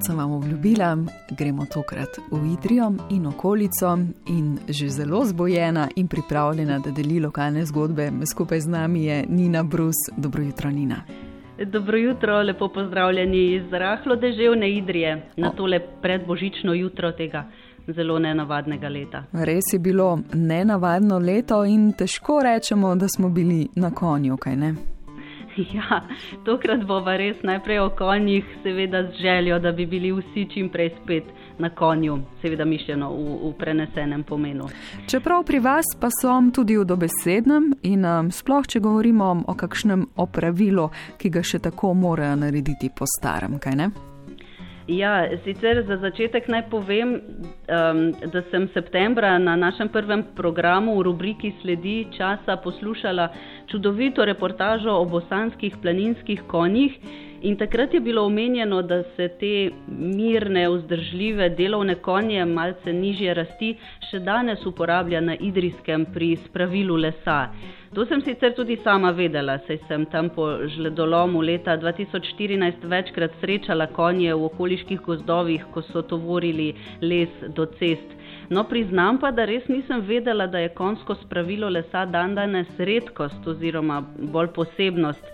[0.00, 0.96] kot sem vam obljubila,
[1.30, 7.66] gremo tokrat v Idrijo in okolico in že zelo zbojena in pripravljena, da deli lokalne
[7.66, 8.12] zgodbe.
[8.26, 9.96] Skupaj z nami je Nina Brus.
[10.16, 11.29] Dobro jutro, Nina.
[11.66, 17.44] Dobro jutro, lepo pozdravljeni iz rahlo deževne Idrije na tole predbožično jutro tega.
[17.86, 19.24] Zelo nenavadnega leta.
[19.32, 24.74] Res je bilo nenavadno leto, in težko rečemo, da smo bili na konju, kaj ne?
[25.74, 26.00] Ja,
[26.44, 30.90] tokrat bova res najprej o konjih, seveda z željo, da bi bili vsi čim prej
[31.02, 31.24] spet
[31.58, 34.68] na konju, seveda mišljeno v, v prenesenem pomenu.
[35.06, 40.06] Čeprav pri vas pa so tudi v dobesednem in um, sploh, če govorimo o kakšnem
[40.16, 43.90] opravilu, ki ga še tako morajo narediti po starem, kaj ne?
[44.90, 48.00] Ja, sicer za začetek naj povem, um,
[48.32, 53.28] da sem septembra na našem prvem programu v rubriki Sledi časa poslušala
[53.70, 56.98] čudovito reportažo o bosanskih planinskih konjih.
[57.42, 63.70] In takrat je bilo omenjeno, da se te mirne, vzdržljive delovne konje, malce nižje rasti,
[64.10, 67.38] še danes uporablja na Idrijskem pri spravilu lesa.
[67.96, 73.86] To sem sicer tudi sama vedela, saj sem tam po žledolomu leta 2014 večkrat srečala
[73.86, 78.12] konje v okoliških gozdovih, ko so tovorili les do cest.
[78.50, 83.48] No, priznam pa, da res nisem vedela, da je konsko spravilo lesa dan danes redkost
[83.48, 84.02] oziroma
[84.36, 85.24] bolj posebnost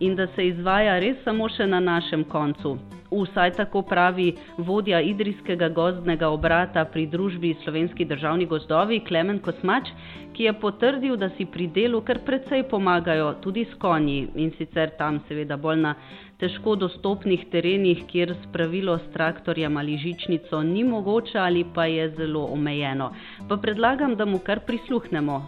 [0.00, 2.78] in da se izvaja res samo še na našem koncu.
[3.10, 9.88] Vsaj tako pravi vodja idrijskega gozdnega obrata pri družbi Slovenski državni gozdovi Klemen Kosmač,
[10.36, 14.92] ki je potrdil, da si pri delu kar precej pomagajo tudi s konji in sicer
[14.98, 15.94] tam seveda bolj na
[16.38, 22.44] težko dostopnih terenih, kjer spravilo s traktorjem ali žičnico ni mogoče ali pa je zelo
[22.52, 23.12] omejeno.
[23.48, 25.46] Pa predlagam, da mu kar prisluhnemo.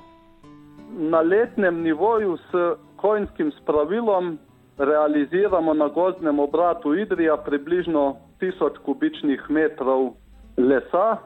[0.90, 2.54] Na letnem nivoju s
[3.00, 4.38] konjskim spravilom
[4.78, 10.10] realiziramo na gozdnem obratu Idrija približno 1000 kubičnih metrov
[10.56, 11.16] lesa,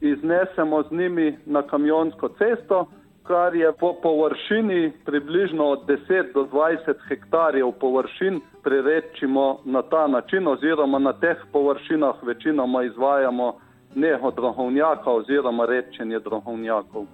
[0.00, 2.86] iznesemo z njimi na kamionsko cesto,
[3.22, 10.48] kar je po površini približno od 10 do 20 hektarjev površin prerečimo na ta način
[10.48, 13.54] oziroma na teh površinah večinoma izvajamo
[13.94, 17.04] neho drohovnjaka oziroma rečenje drohovnjakov.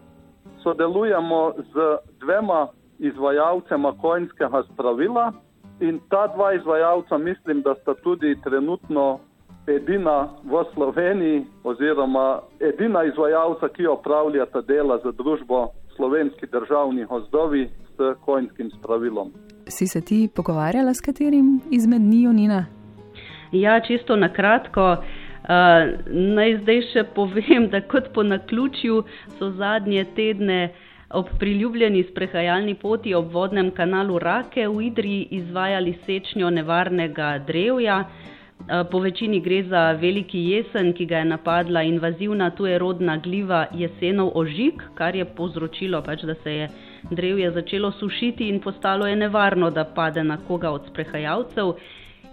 [0.62, 2.66] Sodelujemo z dvema
[3.00, 5.32] izvajalcema konjskega spravila
[5.80, 9.18] in ta dva izvajalca mislim, da sta tudi trenutno
[9.66, 18.24] edina v Sloveniji oziroma edina izvajalca, ki opravljata dela za družbo slovenski državni gozdovi s
[18.24, 19.32] konjskim spravilom.
[19.66, 22.66] Si se ti pogovarjala s katerim izmed njiju, Nina?
[23.52, 24.96] Ja, čisto na kratko.
[25.40, 25.46] Uh,
[26.06, 29.02] naj zdaj še povem, da kot po naključju
[29.38, 35.98] so zadnje tedne uh, ob priljubljeni sprehajalni poti ob vodnem kanalu Rake v Idriji izvajali
[36.06, 38.04] sečnjo nevarnega drevja.
[38.60, 44.31] Eh, po večini gre za veliki jesen, ki ga je napadla invazivna tujerodna gljiva jesenov
[44.34, 46.69] ožig, kar je povzročilo, pač, da se je
[47.10, 51.72] drevje začelo sušiti in postalo je nevarno, da pade na koga od sprehajalcev.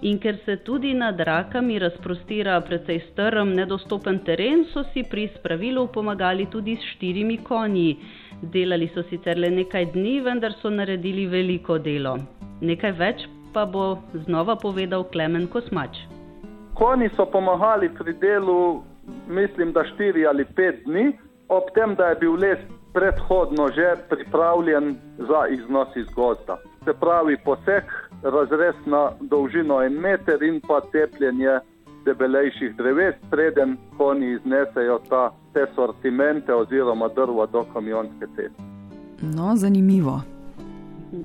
[0.01, 5.87] In ker se tudi nad rakami razprostira precej strm, nedostopen teren, so si pri spravilu
[5.87, 7.97] pomagali tudi s štirimi konji.
[8.41, 12.17] Delali so sicer le nekaj dni, vendar so naredili veliko delo.
[12.61, 15.97] Nekaj več pa bo znova povedal Klemen Kosmač.
[16.77, 18.83] Konji so pomagali pri delu,
[19.27, 21.09] mislim, da štiri ali pet dni,
[21.49, 22.59] ob tem, da je bil les
[22.93, 26.57] predhodno že pripravljen za iznos iz gozda.
[26.85, 27.83] Se pravi, poseg,
[28.23, 31.59] razrez na dolžino en meter in pa cepljenje
[32.05, 38.63] debelejših dreves, preden konji iznesejo ta, te sortimente oziroma drva do kamionske ceste.
[39.21, 40.21] No, zanimivo.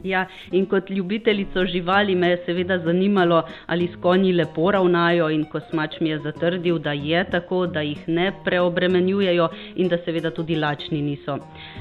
[0.05, 5.31] Ja, in kot ljubitelico živali me je seveda zanimalo, ali s konji lepo ravnajo.
[5.31, 9.99] In ko smač mi je zatrdil, da je tako, da jih ne preobremenjujejo in da
[10.05, 11.39] seveda tudi lačni niso.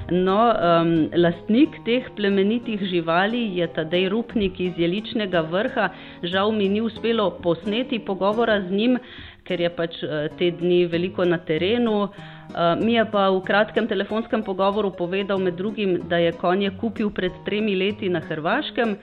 [0.09, 5.89] No, um, lastnik teh plemenitih živali je Tadej Rupnik iz Jeličnega vrha.
[6.23, 8.97] Žal mi ni uspelo posneti pogovora z njim,
[9.43, 12.09] ker je pač uh, te dni veliko na terenu.
[12.51, 17.09] Eh, mi je pa v kratkem telefonskem pogovoru povedal med drugim, da je konje kupil
[17.09, 18.97] pred tremi leti na Hrvaškem.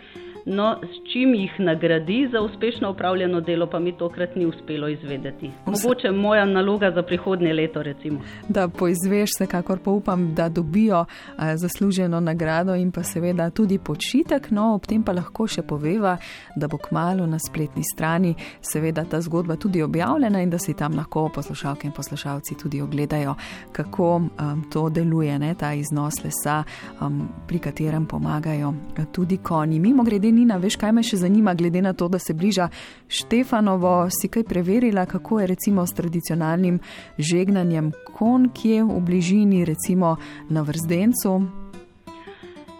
[0.50, 5.50] No, s čim jih nagradi za uspešno upravljeno delo, pa mi tokrat ni uspelo izvedeti.
[5.66, 8.20] Mogoče moja naloga za prihodnje leto, recimo.
[8.48, 11.04] Da poizveš, vsekakor pa upam, da dobijo
[11.36, 14.50] a, zasluženo nagrado in pa seveda tudi počitek.
[14.50, 16.16] No, ob tem pa lahko še poveva,
[16.56, 20.96] da bo kmalo na spletni strani seveda ta zgodba tudi objavljena in da si tam
[20.96, 23.34] lahko poslušalke in poslušalci tudi ogledajo,
[23.72, 26.62] kako um, to deluje, ne, ta iznos lesa,
[27.00, 28.74] um, pri katerem pomagajo
[29.12, 29.80] tudi konji.
[29.80, 32.68] Mimo grede, Nina, veš, kaj me še zanima, glede na to, da se bliža
[33.10, 36.78] Štefanovo, si kaj preverila, kako je recimo s tradicionalnim
[37.18, 40.16] žegnanjem kon, ki je v bližini, recimo
[40.48, 41.67] na Vrzdencu.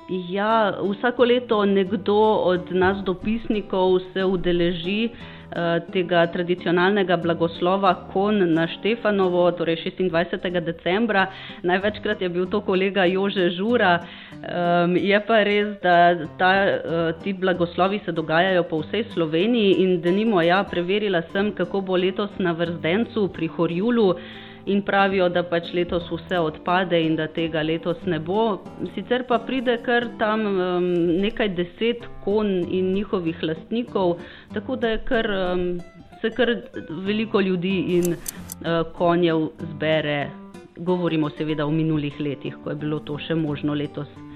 [0.09, 2.17] Ja, vsako leto nekdo
[2.53, 5.11] od nas dopisnikov se udeleži
[5.49, 10.61] Eh, tega tradicionalnega blagoslova kon na Štefanovo, torej 26.
[10.61, 11.23] decembra.
[11.65, 13.95] Največkrat je bil to kolega Jože Žura.
[14.39, 20.01] Um, je pa res, da ta, uh, ti blagoslovi se dogajajo po vsej Sloveniji in
[20.05, 24.15] da nimo ja, preverila sem, kako bo letos na Vrzdencu pri Horjulu
[24.69, 28.61] in pravijo, da pač letos vse odpade in da tega letos ne bo.
[28.95, 30.89] Sicer pa pride kar tam um,
[31.25, 34.19] nekaj deset kon in njihovih lastnikov,
[34.55, 35.67] tako da je kar, um,
[36.21, 36.55] se kar
[37.07, 40.21] veliko ljudi in uh, konjev zbere.
[40.79, 44.28] Govorimo seveda o minulih letih, ko je bilo to še možno letos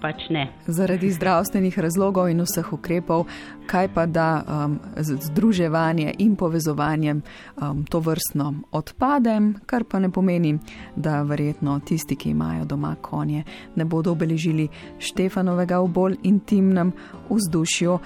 [0.00, 0.48] pač ne.
[0.66, 3.26] Zaradi zdravstvenih razlogov in vseh ukrepov,
[3.66, 10.58] kaj pa da um, združevanje in povezovanje um, to vrstno odpade, kar pa ne pomeni,
[10.96, 13.44] da verjetno tisti, ki imajo doma konje,
[13.76, 14.68] ne bodo obeležili
[14.98, 16.92] Štefanovega v bolj intimnem
[17.30, 17.98] vzdušju.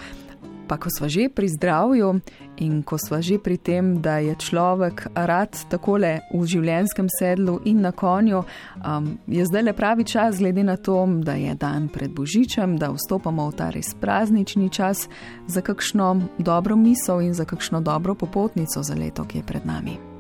[0.73, 2.21] Pa ko smo že pri zdravju
[2.57, 7.85] in ko smo že pri tem, da je človek rad takole v življenjskem sedlu in
[7.85, 8.41] na konju,
[8.81, 12.89] um, je zdaj le pravi čas, glede na to, da je dan pred Božičem, da
[12.89, 15.13] vstopamo v ta res praznični čas
[15.45, 20.12] za kakšno dobro misel in za kakšno dobro popotnico za leto, ki je pred nami.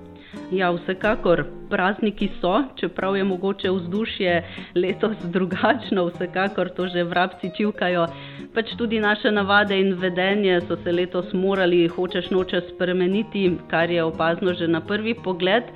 [0.52, 4.32] Ja, vsekakor prazniki so, čeprav je mogoče vzdušje
[4.75, 8.06] letos drugačno, vsekakor to že vrabci čivkajo.
[8.54, 14.04] Pač tudi naše navade in vedenje so se letos morali, hočeš noče, spremeniti, kar je
[14.04, 15.72] opazno že na prvi pogled.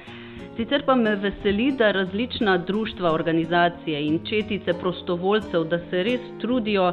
[0.56, 6.92] Sicer pa me veseli, da različna društva, organizacije in četice prostovoljcev, da se res trudijo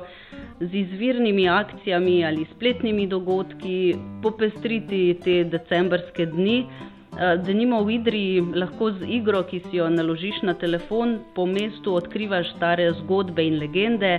[0.59, 6.65] z izvirnimi akcijami ali spletnimi dogodki popestriti te decembrske dni.
[7.13, 11.45] Eh, da nima v Idriji lahko z igro, ki si jo naložiš na telefon, po
[11.45, 14.17] mestu odkrivaš stare zgodbe in legende.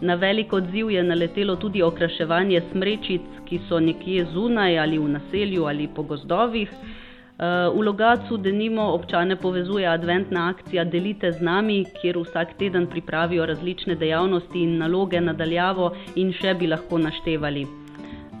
[0.00, 5.68] Na velik odziv je naletelo tudi okraševanje smrečic, ki so nekje zunaj ali v naselju
[5.70, 6.72] ali po gozdovih.
[6.72, 13.46] Eh, v Logacu denimo občane povezuje adventna akcija Delite z nami, kjer vsak teden pripravijo
[13.46, 17.81] različne dejavnosti in naloge nadaljavo in še bi lahko naštevali.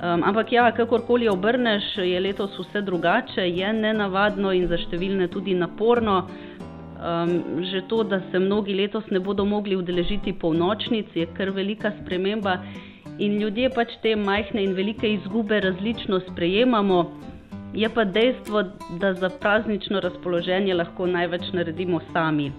[0.02, 5.54] Um, ampak ja, kakorkoli obrneš, je letos vse drugače, je nenavadno in za številne tudi
[5.54, 6.24] naporno.
[7.02, 11.92] Um, že to, da se mnogi letos ne bodo mogli udeležiti polnočnic, je kar velika
[12.00, 12.56] sprememba
[13.18, 17.00] in ljudje pač te majhne in velike izgube različno sprejemamo.
[17.74, 18.62] Je pa dejstvo,
[18.98, 22.50] da za praznično razpoloženje lahko največ naredimo sami.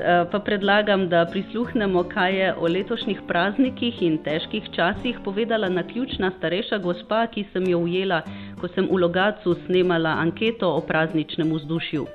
[0.00, 5.82] Eh, pa predlagam, da prisluhnemo, kaj je o letošnjih praznikih in težkih časih povedala na
[5.82, 8.22] ključna starejša gospa, ki sem jo ujela,
[8.60, 12.06] ko sem v Logacu snemala anketo o prazničnem vzdušju.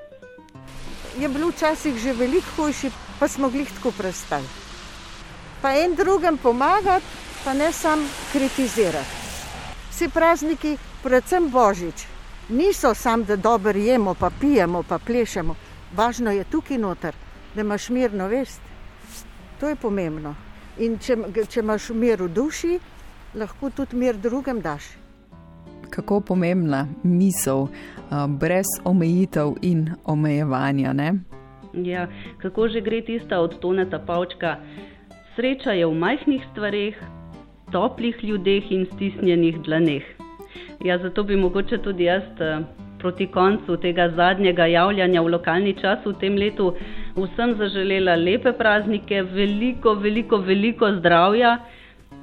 [1.21, 2.89] Je bilo včasih že veliko hujši,
[3.19, 4.49] pa smo jih tako prestali.
[5.61, 7.05] Pa en drugem pomagati,
[7.45, 8.01] pa ne sam
[8.33, 9.13] kritizirati.
[9.91, 12.07] Vsi prazniki, predvsem božič,
[12.49, 15.55] niso samo, da dobro jemo, pa pijemo, pa plešemo.
[15.93, 17.26] Važno je tukaj noter
[17.57, 18.61] da imaš mirno vest.
[19.59, 20.35] To je pomembno.
[20.77, 21.15] In če,
[21.49, 22.75] če imaš mir v duši,
[23.33, 24.91] lahko tudi mir drugem daš.
[25.89, 27.65] Kako pomembna misel,
[28.37, 30.93] brez omejitev in omejevanja.
[31.73, 32.05] Ja,
[32.43, 34.59] kako že gre tista od toneta pavčka?
[35.33, 37.01] Sreča je v majhnih stvareh,
[37.73, 40.05] toplih ljudeh in stisnjenih dlaneh.
[40.85, 42.23] Ja, zato bi mogoče tudi jaz
[42.99, 46.73] proti koncu tega zadnjega javljanja v lokalni čas v tem letu
[47.17, 51.57] vsem zaželela lepe praznike, veliko, veliko, veliko zdravja.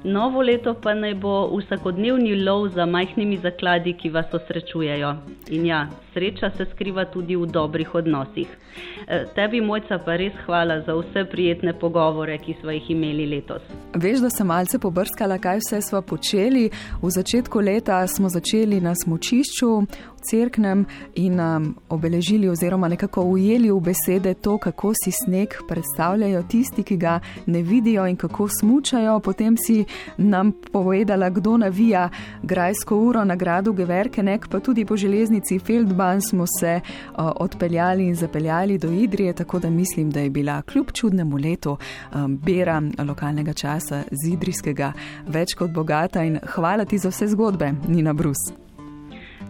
[0.05, 5.15] Novo leto pa naj bo vsakodnevni lov za majhnimi zakladi, ki vas osrečujejo.
[5.49, 8.47] In ja, sreča se skriva tudi v dobrih odnosih.
[9.07, 13.65] E, tebi, mojca, pa res hvala za vse prijetne pogovore, ki smo jih imeli letos.
[13.97, 16.69] Veš, da sem malce pobrskala, kaj vse smo počeli.
[17.01, 19.71] V začetku leta smo začeli na smočišču,
[20.29, 26.83] crknem in um, obeležili oziroma nekako ujeli v besede to, kako si sneg predstavljajo tisti,
[26.83, 29.19] ki ga ne vidijo in kako smučajo.
[29.19, 29.85] Potem si
[30.17, 32.09] nam povedala, kdo navija
[32.43, 38.15] grajsko uro na gradu Geverkenek, pa tudi po železnici Feldban smo se uh, odpeljali in
[38.15, 41.77] zapeljali do Idrije, tako da mislim, da je bila kljub čudnemu letu
[42.13, 44.93] um, bera lokalnega časa z Idrijskega
[45.27, 48.64] več kot bogata in hvala ti za vse zgodbe, Nina Brus.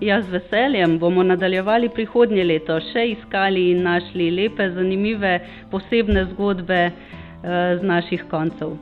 [0.01, 5.39] Ja, z veseljem bomo nadaljevali prihodnje leto, še iskali in našli lepe, zanimive,
[5.71, 6.91] posebne zgodbe
[7.79, 8.73] z naših koncev.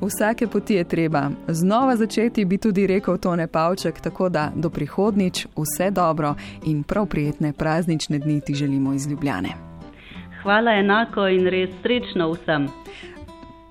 [0.00, 5.46] Vsake poti je treba znova začeti, bi tudi rekel Tone Pavček, tako da do prihodnič
[5.56, 6.34] vse dobro
[6.66, 9.48] in prav prijetne praznične dni ti želimo iz Ljubljane.
[10.42, 12.66] Hvala enako in res srečno vsem.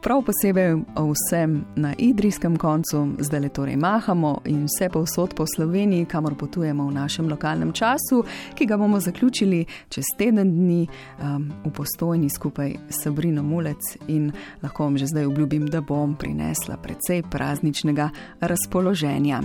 [0.01, 6.05] Prav posebej vsem na idrijskem koncu, zdaj le torej mahamo in vse povsod po Sloveniji,
[6.05, 8.24] kamor potujemo v našem lokalnem času,
[8.55, 14.31] ki ga bomo zaključili čez teden dni um, v postojni skupaj s Sabrino Mulec in
[14.63, 19.41] lahko vam že zdaj obljubim, da bom prinesla precej prazničnega razpoloženja.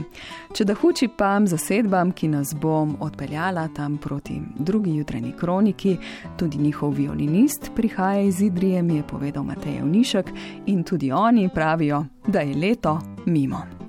[0.55, 5.99] Če da huči pam zasedbam, ki nas bom odpeljala tam proti drugi jutranji kroniki,
[6.39, 10.33] tudi njihov violinist prihaja iz Idrije, mi je povedal Matej Vnišek
[10.67, 13.86] in tudi oni pravijo, da je leto mimo.